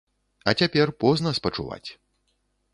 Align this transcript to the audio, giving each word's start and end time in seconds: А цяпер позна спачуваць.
А 0.51 0.53
цяпер 0.61 0.87
позна 1.05 1.35
спачуваць. 1.41 1.85